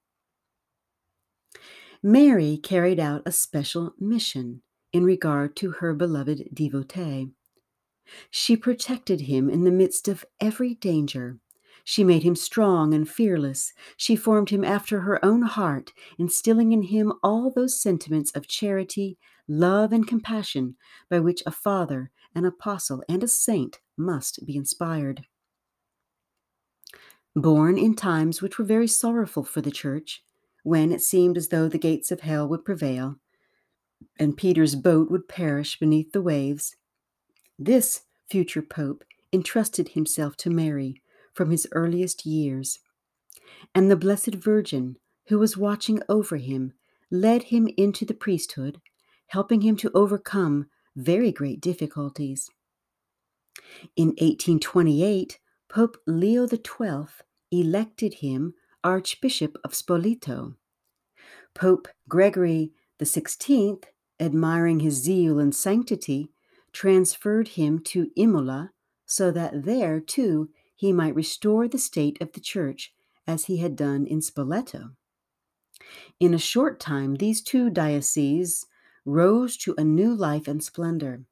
Mary 2.03 2.57
carried 2.57 3.01
out 3.01 3.23
a 3.27 3.33
special 3.33 3.95
mission 3.99 4.63
in 4.93 5.05
regard 5.05 5.57
to 5.57 5.73
her 5.73 5.95
beloved 5.95 6.49
devotee. 6.55 7.31
She 8.31 8.57
protected 8.57 9.23
him 9.23 9.49
in 9.49 9.65
the 9.65 9.71
midst 9.71 10.09
of 10.09 10.25
every 10.41 10.75
danger. 10.75 11.39
She 11.85 12.05
made 12.05 12.23
him 12.23 12.37
strong 12.37 12.93
and 12.93 13.09
fearless. 13.09 13.73
She 13.97 14.15
formed 14.15 14.51
him 14.51 14.63
after 14.63 15.01
her 15.01 15.25
own 15.25 15.43
heart, 15.43 15.93
instilling 16.19 16.73
in 16.73 16.83
him 16.83 17.15
all 17.23 17.51
those 17.51 17.81
sentiments 17.81 18.31
of 18.33 18.47
charity, 18.47 19.19
love, 19.47 19.93
and 19.93 20.07
compassion 20.07 20.77
by 21.09 21.19
which 21.21 21.43
a 21.47 21.51
father, 21.51 22.11
an 22.35 22.45
apostle, 22.45 23.03
and 23.09 23.25
a 23.25 23.29
saint 23.29 23.81
must 23.97 24.45
be 24.45 24.55
inspired. 24.57 25.25
Born 27.35 27.79
in 27.79 27.95
times 27.95 28.43
which 28.43 28.59
were 28.59 28.65
very 28.65 28.89
sorrowful 28.89 29.45
for 29.45 29.61
the 29.61 29.71
Church, 29.71 30.23
when 30.63 30.93
it 30.93 31.01
seemed 31.01 31.37
as 31.37 31.49
though 31.49 31.69
the 31.69 31.79
gates 31.79 32.11
of 32.11 32.21
hell 32.21 32.47
would 32.49 32.65
prevail, 32.65 33.17
and 34.19 34.37
Peter's 34.37 34.75
boat 34.75 35.11
would 35.11 35.29
perish 35.29 35.79
beneath 35.79 36.13
the 36.13 36.21
waves. 36.21 36.77
This 37.59 38.03
future 38.31 38.63
pope 38.63 39.05
entrusted 39.33 39.91
himself 39.91 40.37
to 40.39 40.51
Mary 40.51 41.03
from 41.35 41.51
his 41.51 41.67
earliest 41.73 42.25
years, 42.25 42.79
and 43.75 43.91
the 43.91 43.97
Blessed 43.97 44.35
Virgin, 44.35 44.97
who 45.29 45.39
was 45.39 45.57
watching 45.57 46.01
over 46.09 46.37
him, 46.37 46.73
led 47.11 47.45
him 47.45 47.69
into 47.77 48.05
the 48.05 48.15
priesthood, 48.15 48.81
helping 49.29 49.63
him 49.63 49.77
to 49.79 49.91
overcome 49.95 50.67
very 50.95 51.33
great 51.33 51.61
difficulties. 51.61 52.49
In 53.97 54.09
1828, 54.09 55.39
Pope 55.69 55.99
Leo 56.07 56.47
XII 56.47 57.07
elected 57.51 58.15
him 58.15 58.55
Archbishop 58.85 59.57
of 59.65 59.73
Spoleto. 59.73 60.55
Pope 61.55 61.89
Gregory 62.09 62.73
XVI 63.01 63.83
admiring 64.21 64.81
his 64.81 64.95
zeal 64.95 65.39
and 65.39 65.55
sanctity, 65.55 66.31
transferred 66.73 67.49
him 67.49 67.79
to 67.81 68.11
Imola 68.17 68.73
so 69.07 69.31
that 69.31 69.65
there, 69.65 70.01
too, 70.01 70.51
he 70.75 70.93
might 70.93 71.15
restore 71.15 71.67
the 71.67 71.79
state 71.79 72.21
of 72.21 72.33
the 72.33 72.41
church 72.41 72.93
as 73.27 73.47
he 73.47 73.59
had 73.59 73.77
done 73.77 74.07
in 74.07 74.21
Spoleto. 74.21 74.93
In 76.21 76.35
a 76.35 76.39
short 76.39 76.81
time, 76.81 77.17
these 77.17 77.41
two 77.41 77.71
dioceses 77.71 78.67
rose 79.05 79.57
to 79.59 79.75
a 79.79 79.85
new 79.85 80.15
life 80.15 80.49
and 80.49 80.63
splendor. 80.63 81.23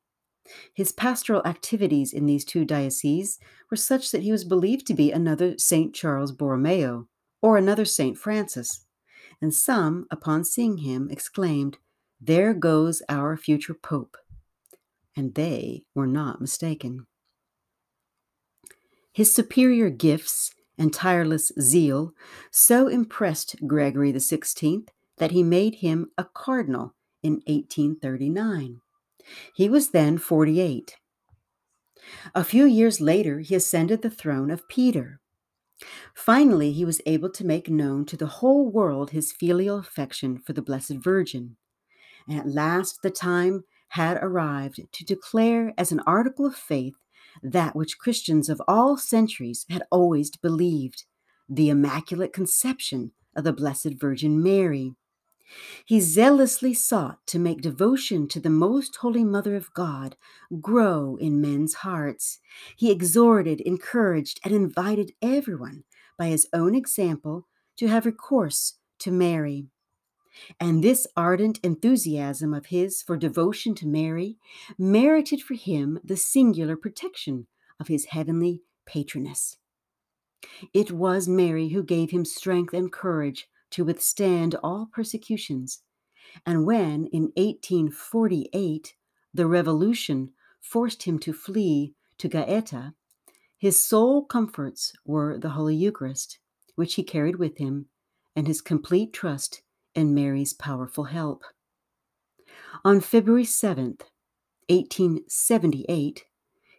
His 0.73 0.93
pastoral 0.93 1.43
activities 1.45 2.13
in 2.13 2.27
these 2.27 2.45
two 2.45 2.65
dioceses 2.65 3.39
were 3.71 3.77
such 3.77 4.11
that 4.13 4.23
he 4.23 4.33
was 4.33 4.45
believed 4.45 4.87
to 4.87 4.95
be 4.95 5.11
another 5.11 5.59
St. 5.59 5.95
Charles 5.95 6.33
Borromeo 6.33 7.09
or 7.43 7.57
another 7.57 7.85
St. 7.85 8.17
Francis, 8.17 8.87
and 9.41 9.53
some, 9.53 10.07
upon 10.11 10.45
seeing 10.45 10.79
him, 10.79 11.09
exclaimed, 11.11 11.79
there 12.21 12.55
goes 12.55 13.03
our 13.09 13.37
future 13.37 13.75
Pope. 13.75 14.17
And 15.17 15.35
they 15.35 15.85
were 15.95 16.07
not 16.07 16.41
mistaken. 16.41 17.07
His 19.13 19.35
superior 19.35 19.89
gifts 19.89 20.53
and 20.79 20.93
tireless 20.93 21.51
zeal 21.59 22.13
so 22.51 22.87
impressed 22.87 23.57
Gregory 23.67 24.13
XVI 24.13 24.87
that 25.17 25.31
he 25.31 25.43
made 25.43 25.77
him 25.77 26.11
a 26.19 26.25
cardinal 26.25 26.95
in 27.23 27.41
1839. 27.47 28.81
He 29.55 29.69
was 29.69 29.91
then 29.91 30.19
48. 30.19 30.97
A 32.35 32.45
few 32.45 32.67
years 32.67 33.01
later, 33.01 33.41
he 33.41 33.55
ascended 33.55 34.03
the 34.03 34.11
throne 34.11 34.51
of 34.51 34.69
Peter. 34.69 35.21
Finally, 36.15 36.73
he 36.73 36.85
was 36.85 37.01
able 37.07 37.31
to 37.31 37.45
make 37.45 37.69
known 37.69 38.05
to 38.07 38.17
the 38.17 38.27
whole 38.27 38.71
world 38.71 39.11
his 39.11 39.33
filial 39.33 39.79
affection 39.79 40.39
for 40.39 40.53
the 40.53 40.63
Blessed 40.63 40.97
Virgin. 40.99 41.57
And 42.29 42.39
at 42.39 42.49
last, 42.49 43.03
the 43.03 43.11
time 43.11 43.65
had 43.89 44.19
arrived 44.23 44.81
to 44.93 45.05
declare 45.05 45.73
as 45.79 45.93
an 45.93 46.01
article 46.07 46.47
of 46.47 46.55
faith 46.55 46.95
that 47.43 47.77
which 47.77 47.99
Christians 47.99 48.49
of 48.49 48.63
all 48.67 48.97
centuries 48.97 49.67
had 49.69 49.83
always 49.91 50.31
believed 50.31 51.05
the 51.49 51.69
Immaculate 51.69 52.33
Conception 52.33 53.13
of 53.35 53.45
the 53.45 53.53
Blessed 53.53 53.95
Virgin 54.01 54.43
Mary. 54.43 54.95
He 55.85 56.01
zealously 56.01 56.75
sought 56.75 57.25
to 57.29 57.39
make 57.39 57.61
devotion 57.61 58.27
to 58.29 58.41
the 58.41 58.51
Most 58.51 58.97
Holy 58.97 59.25
Mother 59.25 59.55
of 59.55 59.73
God 59.75 60.17
grow 60.61 61.17
in 61.17 61.41
men's 61.41 61.75
hearts. 61.75 62.41
He 62.77 62.91
exhorted, 62.91 63.61
encouraged, 63.61 64.41
and 64.45 64.53
invited 64.53 65.13
everyone 65.23 65.85
by 66.19 66.27
his 66.27 66.49
own 66.53 66.75
example 66.75 67.47
to 67.77 67.87
have 67.87 68.07
recourse 68.07 68.75
to 68.99 69.13
Mary. 69.13 69.67
And 70.61 70.83
this 70.83 71.07
ardent 71.17 71.59
enthusiasm 71.63 72.53
of 72.53 72.67
his 72.67 73.03
for 73.03 73.17
devotion 73.17 73.75
to 73.77 73.87
Mary 73.87 74.39
merited 74.79 75.43
for 75.43 75.55
him 75.55 75.99
the 76.05 76.17
singular 76.17 76.77
protection 76.77 77.47
of 77.81 77.89
his 77.89 78.07
heavenly 78.07 78.63
patroness. 78.87 79.57
It 80.73 80.93
was 80.93 81.29
Mary 81.29 81.71
who 81.71 81.83
gave 81.83 82.11
him 82.11 82.25
strength 82.25 82.75
and 82.75 82.93
courage 82.93 83.49
to 83.71 83.85
withstand 83.85 84.55
all 84.63 84.89
persecutions. 84.93 85.83
And 86.45 86.67
when, 86.67 87.07
in 87.07 87.33
1848, 87.37 88.95
the 89.33 89.47
revolution 89.47 90.33
forced 90.61 91.05
him 91.05 91.19
to 91.21 91.33
flee 91.33 91.95
to 92.19 92.29
Gaeta, 92.29 92.95
his 93.59 93.79
sole 93.79 94.25
comforts 94.25 94.93
were 95.05 95.39
the 95.39 95.51
Holy 95.51 95.77
Eucharist, 95.77 96.39
which 96.75 96.95
he 96.95 97.03
carried 97.03 97.37
with 97.37 97.59
him, 97.59 97.87
and 98.35 98.47
his 98.47 98.61
complete 98.61 99.13
trust 99.13 99.63
in 99.97 100.15
Mary's 100.15 100.53
powerful 100.53 101.05
help. 101.05 101.43
On 102.85 103.01
February 103.01 103.45
7th, 103.45 104.03
1878, 104.69 106.25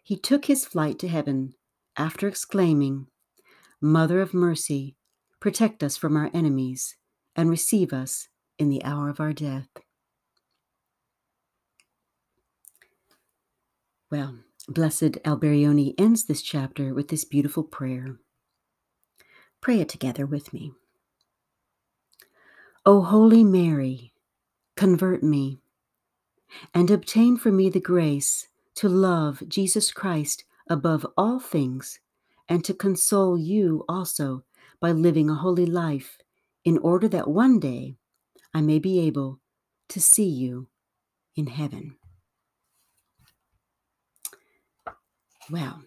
he 0.02 0.16
took 0.16 0.46
his 0.46 0.64
flight 0.64 0.98
to 1.00 1.08
heaven 1.08 1.54
after 1.96 2.28
exclaiming, 2.28 3.08
Mother 3.80 4.20
of 4.20 4.32
mercy, 4.32 4.96
protect 5.40 5.82
us 5.82 5.96
from 5.96 6.16
our 6.16 6.30
enemies, 6.32 6.96
and 7.36 7.50
receive 7.50 7.92
us 7.92 8.28
in 8.58 8.68
the 8.70 8.82
hour 8.84 9.08
of 9.08 9.20
our 9.20 9.32
death. 9.32 9.68
Well, 14.10 14.38
Blessed 14.68 15.18
Alberione 15.24 15.94
ends 15.98 16.24
this 16.24 16.42
chapter 16.42 16.94
with 16.94 17.08
this 17.08 17.24
beautiful 17.24 17.62
prayer. 17.62 18.18
Pray 19.60 19.80
it 19.80 19.88
together 19.88 20.24
with 20.26 20.52
me. 20.52 20.72
O 22.88 23.02
Holy 23.02 23.44
Mary, 23.44 24.14
convert 24.74 25.22
me 25.22 25.58
and 26.72 26.90
obtain 26.90 27.36
for 27.36 27.52
me 27.52 27.68
the 27.68 27.80
grace 27.80 28.48
to 28.76 28.88
love 28.88 29.42
Jesus 29.46 29.92
Christ 29.92 30.44
above 30.70 31.04
all 31.14 31.38
things 31.38 32.00
and 32.48 32.64
to 32.64 32.72
console 32.72 33.36
you 33.36 33.84
also 33.90 34.42
by 34.80 34.92
living 34.92 35.28
a 35.28 35.34
holy 35.34 35.66
life 35.66 36.16
in 36.64 36.78
order 36.78 37.08
that 37.08 37.28
one 37.28 37.60
day 37.60 37.96
I 38.54 38.62
may 38.62 38.78
be 38.78 39.00
able 39.00 39.38
to 39.90 40.00
see 40.00 40.30
you 40.30 40.68
in 41.36 41.48
heaven. 41.48 41.96
Well, 45.50 45.82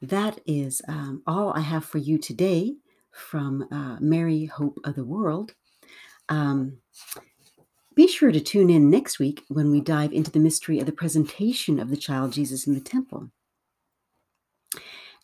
that 0.00 0.40
is 0.46 0.82
um, 0.86 1.24
all 1.26 1.52
I 1.52 1.62
have 1.62 1.84
for 1.84 1.98
you 1.98 2.16
today 2.16 2.76
from 3.18 3.66
uh, 3.70 3.96
Mary 4.00 4.46
Hope 4.46 4.78
of 4.84 4.94
the 4.94 5.04
World. 5.04 5.54
Um, 6.28 6.78
be 7.94 8.06
sure 8.06 8.30
to 8.30 8.40
tune 8.40 8.70
in 8.70 8.90
next 8.90 9.18
week 9.18 9.44
when 9.48 9.70
we 9.70 9.80
dive 9.80 10.12
into 10.12 10.30
the 10.30 10.38
mystery 10.38 10.78
of 10.78 10.86
the 10.86 10.92
presentation 10.92 11.80
of 11.80 11.90
the 11.90 11.96
child 11.96 12.32
Jesus 12.32 12.66
in 12.66 12.74
the 12.74 12.80
temple. 12.80 13.30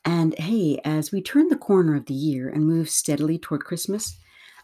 And 0.05 0.37
hey, 0.39 0.81
as 0.85 1.13
we 1.13 1.23
turn 1.23 1.49
the 1.49 1.57
corner 1.57 1.95
of 1.95 2.07
the 2.07 2.15
year 2.15 2.49
and 2.49 2.67
move 2.67 2.91
steadily 2.91 3.39
toward 3.39 3.65
Christmas, 3.65 4.19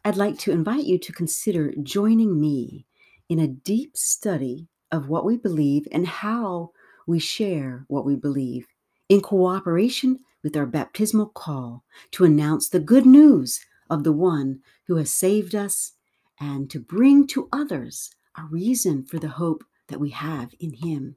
I'd 0.05 0.17
like 0.17 0.39
to 0.41 0.51
invite 0.51 0.85
you 0.85 0.99
to 0.99 1.13
consider 1.13 1.73
joining 1.83 2.41
me 2.41 2.87
in 3.29 3.39
a 3.39 3.47
deep 3.47 3.97
study 3.97 4.69
of 4.91 5.09
what 5.09 5.25
we 5.25 5.37
believe 5.37 5.87
and 5.93 6.07
how 6.07 6.73
we 7.07 7.19
share 7.19 7.85
what 7.89 8.05
we 8.05 8.17
believe 8.17 8.67
in 9.09 9.21
cooperation 9.21 10.19
with 10.43 10.57
our 10.57 10.67
baptismal 10.67 11.27
call 11.27 11.85
to 12.13 12.25
announce 12.25 12.69
the 12.69 12.81
good 12.81 13.07
news 13.07 13.61
of 13.89 14.05
the 14.05 14.13
one 14.13 14.61
who 14.87 14.97
has 14.97 15.13
saved 15.13 15.55
us 15.55 15.93
and 16.39 16.71
to 16.71 16.81
bring 16.81 17.27
to 17.27 17.49
others 17.53 18.11
a 18.37 18.45
reason 18.45 19.05
for 19.05 19.19
the 19.19 19.29
hope 19.29 19.65
that 19.89 20.01
we 20.01 20.11
have 20.11 20.55
in 20.61 20.73
him. 20.73 21.17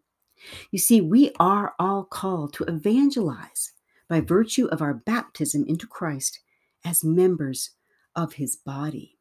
You 0.72 0.80
see, 0.80 1.00
we 1.00 1.32
are 1.40 1.74
all 1.80 2.04
called 2.04 2.54
to 2.54 2.66
evangelize 2.66 3.72
by 4.10 4.20
virtue 4.20 4.66
of 4.68 4.82
our 4.82 4.94
baptism 4.94 5.64
into 5.68 5.88
Christ 5.88 6.40
as 6.84 7.04
members 7.04 7.72
of 8.16 8.34
his 8.34 8.58
body. 8.58 9.18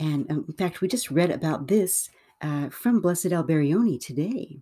And 0.00 0.30
um, 0.30 0.44
in 0.48 0.54
fact, 0.54 0.80
we 0.80 0.88
just 0.88 1.10
read 1.10 1.30
about 1.30 1.68
this 1.68 2.10
uh, 2.42 2.68
from 2.68 3.00
Blessed 3.00 3.26
Alberione 3.26 4.04
today, 4.04 4.58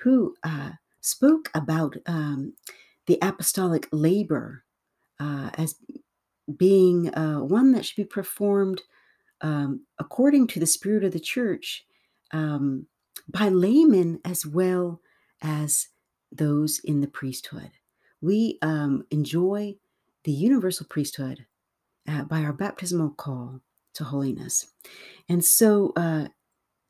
who 0.00 0.34
uh, 0.44 0.72
spoke 1.00 1.50
about 1.54 1.96
um, 2.06 2.52
the 3.08 3.18
apostolic 3.20 3.88
labor 3.92 4.64
uh, 5.18 5.50
as 5.54 5.74
being 6.56 7.12
uh, 7.14 7.40
one 7.40 7.72
that 7.72 7.84
should 7.84 7.96
be 7.96 8.04
performed 8.04 8.82
um, 9.40 9.84
according 9.98 10.46
to 10.46 10.60
the 10.60 10.66
spirit 10.66 11.04
of 11.04 11.12
the 11.12 11.20
church 11.20 11.84
um, 12.32 12.86
by 13.28 13.48
laymen 13.48 14.20
as 14.24 14.46
well 14.46 15.00
as 15.42 15.88
those 16.30 16.78
in 16.84 17.00
the 17.00 17.08
priesthood 17.08 17.72
we 18.20 18.58
um, 18.62 19.04
enjoy 19.10 19.74
the 20.24 20.32
universal 20.32 20.86
priesthood 20.88 21.46
uh, 22.08 22.24
by 22.24 22.42
our 22.42 22.52
baptismal 22.52 23.10
call 23.10 23.60
to 23.94 24.04
holiness. 24.04 24.72
And 25.28 25.44
so 25.44 25.92
uh, 25.96 26.28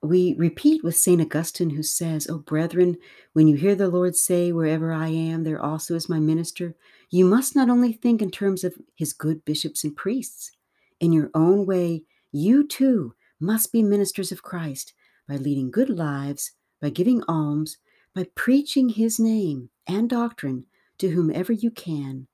we 0.02 0.34
repeat 0.38 0.84
with 0.84 0.96
St. 0.96 1.20
Augustine, 1.20 1.70
who 1.70 1.82
says, 1.82 2.28
Oh, 2.30 2.38
brethren, 2.38 2.98
when 3.32 3.48
you 3.48 3.56
hear 3.56 3.74
the 3.74 3.88
Lord 3.88 4.14
say, 4.14 4.52
Wherever 4.52 4.92
I 4.92 5.08
am, 5.08 5.42
there 5.42 5.60
also 5.60 5.94
is 5.94 6.08
my 6.08 6.20
minister, 6.20 6.76
you 7.10 7.24
must 7.24 7.56
not 7.56 7.68
only 7.68 7.92
think 7.92 8.22
in 8.22 8.30
terms 8.30 8.62
of 8.62 8.74
his 8.94 9.12
good 9.12 9.44
bishops 9.44 9.82
and 9.82 9.96
priests. 9.96 10.52
In 11.00 11.12
your 11.12 11.30
own 11.34 11.66
way, 11.66 12.04
you 12.30 12.66
too 12.66 13.14
must 13.40 13.72
be 13.72 13.82
ministers 13.82 14.30
of 14.30 14.42
Christ 14.42 14.94
by 15.28 15.36
leading 15.36 15.70
good 15.70 15.90
lives, 15.90 16.52
by 16.80 16.90
giving 16.90 17.22
alms, 17.26 17.78
by 18.14 18.26
preaching 18.34 18.90
his 18.90 19.18
name 19.18 19.70
and 19.86 20.08
doctrine 20.08 20.66
to 20.98 21.10
whomever 21.10 21.52
you 21.52 21.70
can. 21.70 22.26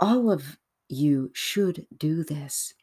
All 0.00 0.30
of 0.30 0.58
you 0.88 1.30
should 1.34 1.86
do 1.96 2.24
this. 2.24 2.74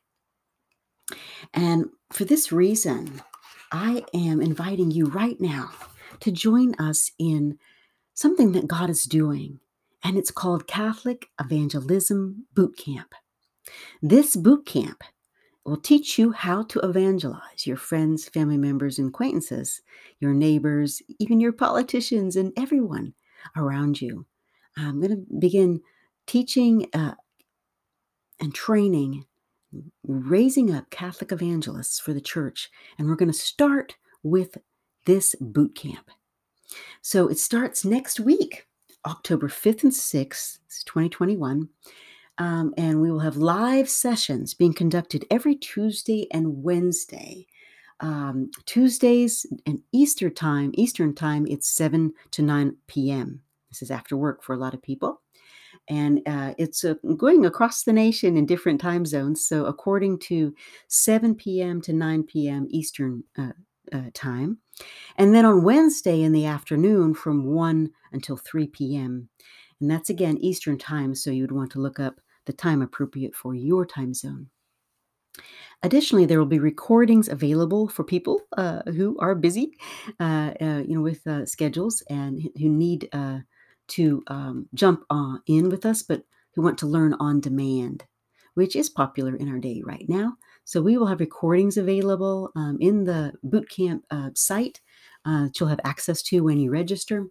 And 1.53 1.89
for 2.11 2.25
this 2.25 2.51
reason, 2.51 3.21
I 3.75 4.05
am 4.13 4.41
inviting 4.41 4.89
you 4.89 5.07
right 5.07 5.39
now 5.41 5.69
to 6.21 6.31
join 6.31 6.75
us 6.75 7.11
in 7.19 7.59
something 8.13 8.53
that 8.53 8.69
God 8.69 8.89
is 8.89 9.03
doing, 9.03 9.59
and 10.01 10.17
it's 10.17 10.31
called 10.31 10.65
Catholic 10.65 11.27
Evangelism 11.41 12.45
Boot 12.53 12.77
Camp. 12.77 13.13
This 14.01 14.37
boot 14.37 14.65
camp 14.65 15.03
will 15.65 15.75
teach 15.75 16.17
you 16.17 16.31
how 16.31 16.63
to 16.63 16.79
evangelize 16.79 17.67
your 17.67 17.75
friends, 17.75 18.29
family 18.29 18.57
members, 18.57 18.97
and 18.97 19.09
acquaintances, 19.09 19.81
your 20.21 20.33
neighbors, 20.33 21.01
even 21.19 21.41
your 21.41 21.51
politicians, 21.51 22.37
and 22.37 22.53
everyone 22.55 23.13
around 23.57 23.99
you. 23.99 24.25
I'm 24.77 25.01
going 25.01 25.11
to 25.11 25.25
begin 25.37 25.81
teaching 26.27 26.87
uh, 26.93 27.15
and 28.39 28.55
training, 28.55 29.25
raising 30.07 30.73
up 30.73 30.89
Catholic 30.89 31.31
evangelists 31.31 31.99
for 31.99 32.13
the 32.13 32.21
church. 32.21 32.69
And 32.97 33.07
we're 33.07 33.15
going 33.15 33.31
to 33.31 33.37
start 33.37 33.95
with 34.23 34.57
this 35.05 35.35
boot 35.39 35.75
camp. 35.75 36.09
So 37.01 37.27
it 37.27 37.37
starts 37.37 37.85
next 37.85 38.19
week, 38.19 38.67
October 39.05 39.47
5th 39.47 39.83
and 39.83 39.91
6th, 39.91 40.59
2021. 40.85 41.69
Um, 42.37 42.73
and 42.77 43.01
we 43.01 43.11
will 43.11 43.19
have 43.19 43.37
live 43.37 43.89
sessions 43.89 44.53
being 44.53 44.73
conducted 44.73 45.25
every 45.31 45.55
Tuesday 45.55 46.27
and 46.31 46.63
Wednesday. 46.63 47.47
Um, 48.01 48.51
Tuesdays 48.65 49.45
and 49.65 49.81
Easter 49.93 50.29
time, 50.29 50.71
Eastern 50.73 51.15
time, 51.15 51.45
it's 51.47 51.69
7 51.69 52.13
to 52.31 52.41
9 52.41 52.75
p.m. 52.87 53.41
This 53.69 53.81
is 53.81 53.91
after 53.91 54.17
work 54.17 54.43
for 54.43 54.53
a 54.53 54.57
lot 54.57 54.73
of 54.73 54.81
people. 54.81 55.21
And 55.87 56.21
uh, 56.25 56.53
it's 56.57 56.83
uh, 56.83 56.95
going 57.15 57.45
across 57.45 57.83
the 57.83 57.93
nation 57.93 58.37
in 58.37 58.45
different 58.45 58.81
time 58.81 59.05
zones. 59.05 59.47
So, 59.47 59.65
according 59.65 60.19
to 60.19 60.53
7 60.87 61.35
p.m. 61.35 61.81
to 61.81 61.93
9 61.93 62.23
p.m. 62.23 62.67
Eastern 62.69 63.23
uh, 63.37 63.51
uh, 63.93 64.09
time. 64.13 64.57
And 65.17 65.33
then 65.33 65.45
on 65.45 65.63
Wednesday 65.63 66.21
in 66.21 66.31
the 66.31 66.45
afternoon 66.45 67.13
from 67.13 67.45
1 67.45 67.89
until 68.11 68.37
3 68.37 68.67
p.m. 68.67 69.29
And 69.79 69.91
that's 69.91 70.09
again 70.09 70.37
Eastern 70.39 70.77
time. 70.77 71.13
So, 71.13 71.29
you'd 71.29 71.51
want 71.51 71.71
to 71.71 71.79
look 71.79 71.99
up 71.99 72.19
the 72.45 72.53
time 72.53 72.81
appropriate 72.81 73.35
for 73.35 73.53
your 73.53 73.85
time 73.85 74.13
zone. 74.13 74.49
Additionally, 75.83 76.25
there 76.25 76.39
will 76.39 76.45
be 76.45 76.59
recordings 76.59 77.27
available 77.27 77.87
for 77.89 78.03
people 78.03 78.41
uh, 78.57 78.81
who 78.87 79.17
are 79.19 79.35
busy, 79.35 79.73
uh, 80.19 80.53
you 80.59 80.95
know, 80.95 81.01
with 81.01 81.27
schedules 81.47 82.01
and 82.09 82.49
who 82.57 82.69
need 82.69 83.09
to 83.87 84.23
um, 84.27 84.67
jump 84.73 85.03
uh, 85.09 85.37
in 85.47 85.69
with 85.69 85.85
us, 85.85 86.03
but 86.03 86.23
who 86.53 86.61
want 86.61 86.77
to 86.79 86.87
learn 86.87 87.13
on 87.15 87.39
demand, 87.39 88.03
which 88.53 88.75
is 88.75 88.89
popular 88.89 89.35
in 89.35 89.49
our 89.49 89.59
day 89.59 89.81
right 89.85 90.05
now. 90.07 90.33
So 90.63 90.81
we 90.81 90.97
will 90.97 91.05
have 91.07 91.19
recordings 91.19 91.77
available 91.77 92.51
um, 92.55 92.77
in 92.79 93.03
the 93.03 93.33
bootcamp 93.45 94.01
site 94.35 94.81
that 95.25 95.59
you'll 95.59 95.69
have 95.69 95.81
access 95.83 96.21
to 96.23 96.43
when 96.43 96.59
you 96.59 96.71
register. 96.71 97.27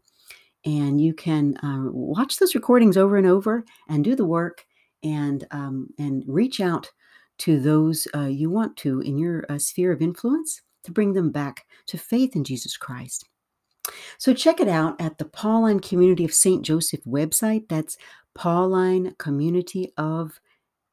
And 0.64 1.00
you 1.00 1.14
can 1.14 1.56
watch 1.92 2.36
those 2.36 2.54
recordings 2.54 2.96
over 2.96 3.16
and 3.16 3.26
over 3.26 3.64
and 3.88 4.04
do 4.04 4.14
the 4.14 4.24
work 4.24 4.64
and 5.04 5.46
um, 5.50 5.88
and 5.98 6.24
reach 6.26 6.60
out 6.60 6.90
to 7.38 7.60
those 7.60 8.08
uh, 8.14 8.26
you 8.26 8.50
want 8.50 8.76
to 8.78 9.00
in 9.00 9.18
your 9.18 9.44
uh, 9.48 9.58
sphere 9.58 9.92
of 9.92 10.02
influence 10.02 10.62
to 10.84 10.92
bring 10.92 11.12
them 11.12 11.30
back 11.30 11.66
to 11.86 11.98
faith 11.98 12.34
in 12.34 12.44
Jesus 12.44 12.76
Christ. 12.76 13.28
So 14.18 14.32
check 14.34 14.60
it 14.60 14.68
out 14.68 15.00
at 15.00 15.18
the 15.18 15.24
Pauline 15.24 15.80
Community 15.80 16.24
of 16.24 16.32
St. 16.32 16.62
Joseph 16.64 17.04
website. 17.04 17.68
That's 17.68 17.96
Pauline 18.34 19.14
Community 19.18 19.92
of 19.96 20.40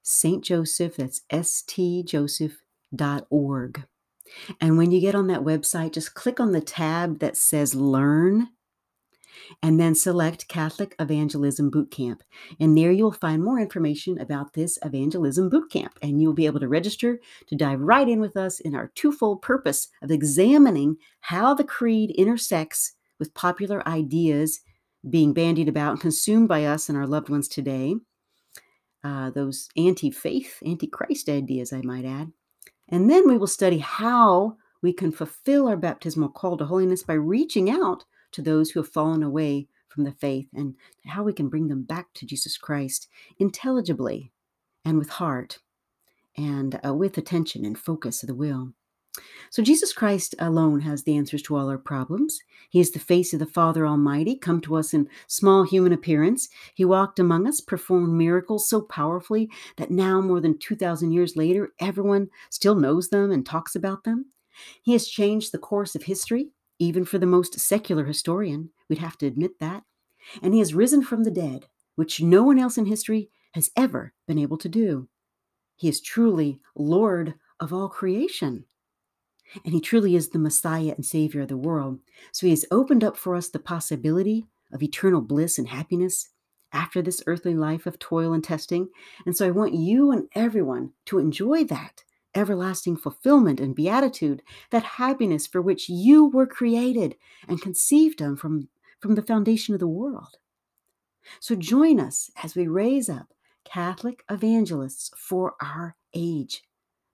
St. 0.03 0.43
Joseph. 0.43 0.95
That's 0.97 1.21
stjoseph.org. 1.31 2.57
And 4.59 4.77
when 4.77 4.91
you 4.91 5.01
get 5.01 5.15
on 5.15 5.27
that 5.27 5.41
website, 5.41 5.93
just 5.93 6.13
click 6.13 6.39
on 6.39 6.51
the 6.51 6.61
tab 6.61 7.19
that 7.19 7.35
says 7.37 7.75
Learn 7.75 8.49
and 9.63 9.79
then 9.79 9.95
select 9.95 10.47
Catholic 10.47 10.95
Evangelism 10.99 11.71
Bootcamp. 11.71 12.21
And 12.59 12.77
there 12.77 12.91
you'll 12.91 13.11
find 13.11 13.43
more 13.43 13.59
information 13.59 14.19
about 14.19 14.53
this 14.53 14.77
Evangelism 14.83 15.49
Bootcamp. 15.49 15.91
And 16.01 16.21
you'll 16.21 16.33
be 16.33 16.45
able 16.45 16.59
to 16.59 16.67
register 16.67 17.19
to 17.47 17.55
dive 17.55 17.79
right 17.79 18.07
in 18.07 18.19
with 18.19 18.37
us 18.37 18.59
in 18.59 18.75
our 18.75 18.91
twofold 18.95 19.41
purpose 19.41 19.89
of 20.01 20.11
examining 20.11 20.97
how 21.21 21.53
the 21.53 21.63
Creed 21.63 22.11
intersects 22.11 22.93
with 23.19 23.33
popular 23.33 23.87
ideas 23.87 24.61
being 25.09 25.33
bandied 25.33 25.67
about 25.67 25.91
and 25.91 26.01
consumed 26.01 26.47
by 26.47 26.65
us 26.65 26.89
and 26.89 26.97
our 26.97 27.07
loved 27.07 27.29
ones 27.29 27.47
today. 27.47 27.95
Uh, 29.03 29.31
those 29.31 29.67
anti 29.75 30.11
faith, 30.11 30.61
anti 30.63 30.87
Christ 30.87 31.27
ideas, 31.27 31.73
I 31.73 31.81
might 31.81 32.05
add. 32.05 32.31
And 32.89 33.09
then 33.09 33.27
we 33.27 33.37
will 33.37 33.47
study 33.47 33.79
how 33.79 34.57
we 34.81 34.93
can 34.93 35.11
fulfill 35.11 35.67
our 35.67 35.77
baptismal 35.77 36.29
call 36.29 36.57
to 36.57 36.65
holiness 36.65 37.03
by 37.03 37.13
reaching 37.13 37.69
out 37.69 38.03
to 38.31 38.41
those 38.41 38.71
who 38.71 38.79
have 38.79 38.89
fallen 38.89 39.23
away 39.23 39.67
from 39.87 40.03
the 40.03 40.11
faith 40.11 40.47
and 40.55 40.75
how 41.05 41.23
we 41.23 41.33
can 41.33 41.49
bring 41.49 41.67
them 41.67 41.83
back 41.83 42.13
to 42.13 42.25
Jesus 42.25 42.57
Christ 42.57 43.07
intelligibly 43.39 44.31
and 44.85 44.97
with 44.97 45.09
heart 45.09 45.59
and 46.37 46.79
uh, 46.85 46.93
with 46.93 47.17
attention 47.17 47.65
and 47.65 47.77
focus 47.77 48.23
of 48.23 48.27
the 48.27 48.35
will. 48.35 48.73
So, 49.49 49.61
Jesus 49.61 49.91
Christ 49.91 50.35
alone 50.39 50.79
has 50.81 51.03
the 51.03 51.17
answers 51.17 51.41
to 51.43 51.57
all 51.57 51.69
our 51.69 51.77
problems. 51.77 52.39
He 52.69 52.79
is 52.79 52.91
the 52.91 52.99
face 52.99 53.33
of 53.33 53.39
the 53.39 53.45
Father 53.45 53.85
Almighty, 53.85 54.37
come 54.37 54.61
to 54.61 54.75
us 54.75 54.93
in 54.93 55.09
small 55.27 55.63
human 55.63 55.91
appearance. 55.91 56.47
He 56.73 56.85
walked 56.85 57.19
among 57.19 57.45
us, 57.45 57.59
performed 57.59 58.13
miracles 58.13 58.69
so 58.69 58.81
powerfully 58.81 59.49
that 59.75 59.91
now, 59.91 60.21
more 60.21 60.39
than 60.39 60.57
2,000 60.57 61.11
years 61.11 61.35
later, 61.35 61.73
everyone 61.79 62.29
still 62.49 62.75
knows 62.75 63.09
them 63.09 63.31
and 63.31 63.45
talks 63.45 63.75
about 63.75 64.05
them. 64.05 64.27
He 64.81 64.93
has 64.93 65.07
changed 65.07 65.51
the 65.51 65.57
course 65.57 65.93
of 65.93 66.03
history 66.03 66.51
even 66.81 67.05
for 67.05 67.19
the 67.19 67.27
most 67.27 67.59
secular 67.59 68.05
historian, 68.05 68.71
we'd 68.89 68.97
have 68.97 69.15
to 69.19 69.27
admit 69.27 69.59
that. 69.59 69.83
And 70.41 70.53
he 70.53 70.59
has 70.59 70.73
risen 70.73 71.03
from 71.03 71.23
the 71.23 71.31
dead, 71.31 71.67
which 71.95 72.21
no 72.21 72.41
one 72.41 72.57
else 72.57 72.75
in 72.75 72.87
history 72.87 73.29
has 73.53 73.69
ever 73.77 74.13
been 74.27 74.39
able 74.39 74.57
to 74.57 74.67
do. 74.67 75.07
He 75.75 75.87
is 75.87 76.01
truly 76.01 76.59
Lord 76.75 77.35
of 77.59 77.71
all 77.71 77.87
creation. 77.87 78.65
And 79.63 79.75
he 79.75 79.79
truly 79.79 80.15
is 80.15 80.29
the 80.29 80.39
Messiah 80.39 80.93
and 80.95 81.05
Savior 81.05 81.41
of 81.41 81.49
the 81.49 81.57
world. 81.57 81.99
So 82.31 82.47
he 82.47 82.51
has 82.51 82.65
opened 82.71 83.03
up 83.03 83.15
for 83.15 83.35
us 83.35 83.49
the 83.49 83.59
possibility 83.59 84.47
of 84.73 84.81
eternal 84.81 85.21
bliss 85.21 85.59
and 85.59 85.67
happiness 85.67 86.29
after 86.73 87.03
this 87.03 87.21
earthly 87.27 87.53
life 87.53 87.85
of 87.85 87.99
toil 87.99 88.33
and 88.33 88.43
testing. 88.43 88.89
And 89.27 89.37
so 89.37 89.45
I 89.45 89.51
want 89.51 89.75
you 89.75 90.09
and 90.09 90.27
everyone 90.33 90.93
to 91.05 91.19
enjoy 91.19 91.63
that 91.65 92.03
everlasting 92.35 92.97
fulfillment 92.97 93.59
and 93.59 93.75
beatitude, 93.75 94.41
that 94.69 94.83
happiness 94.83 95.47
for 95.47 95.61
which 95.61 95.89
you 95.89 96.25
were 96.25 96.47
created 96.47 97.15
and 97.47 97.61
conceived 97.61 98.21
of 98.21 98.39
from, 98.39 98.69
from 98.99 99.15
the 99.15 99.21
foundation 99.21 99.73
of 99.73 99.79
the 99.79 99.87
world. 99.87 100.37
So 101.39 101.55
join 101.55 101.99
us 101.99 102.31
as 102.43 102.55
we 102.55 102.67
raise 102.67 103.09
up 103.09 103.33
Catholic 103.63 104.23
evangelists 104.29 105.11
for 105.15 105.55
our 105.61 105.95
age. 106.13 106.63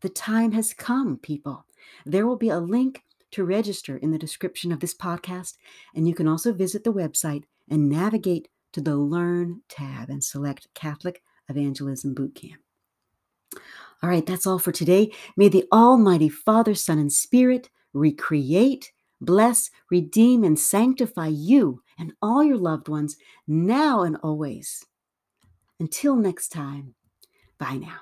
The 0.01 0.09
time 0.09 0.51
has 0.53 0.73
come, 0.73 1.17
people. 1.17 1.65
There 2.05 2.27
will 2.27 2.37
be 2.37 2.49
a 2.49 2.59
link 2.59 3.03
to 3.31 3.43
register 3.43 3.97
in 3.97 4.11
the 4.11 4.17
description 4.17 4.71
of 4.71 4.79
this 4.79 4.93
podcast, 4.93 5.55
and 5.93 6.07
you 6.07 6.15
can 6.15 6.27
also 6.27 6.53
visit 6.53 6.83
the 6.83 6.93
website 6.93 7.43
and 7.69 7.89
navigate 7.89 8.47
to 8.73 8.81
the 8.81 8.95
Learn 8.95 9.61
tab 9.69 10.09
and 10.09 10.23
select 10.23 10.67
Catholic 10.73 11.21
Evangelism 11.49 12.15
Bootcamp. 12.15 12.57
All 14.03 14.09
right, 14.09 14.25
that's 14.25 14.45
all 14.45 14.59
for 14.59 14.71
today. 14.71 15.11
May 15.35 15.49
the 15.49 15.65
Almighty 15.71 16.29
Father, 16.29 16.75
Son, 16.75 16.99
and 16.99 17.11
Spirit 17.11 17.69
recreate, 17.93 18.91
bless, 19.19 19.71
redeem, 19.89 20.43
and 20.43 20.59
sanctify 20.59 21.27
you 21.27 21.81
and 21.97 22.13
all 22.21 22.43
your 22.43 22.57
loved 22.57 22.87
ones 22.87 23.17
now 23.47 24.03
and 24.03 24.17
always. 24.21 24.85
Until 25.79 26.15
next 26.15 26.49
time, 26.49 26.93
bye 27.57 27.79
now. 27.81 28.01